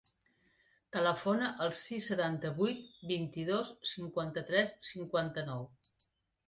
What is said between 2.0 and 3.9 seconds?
setanta-vuit, vint-i-dos,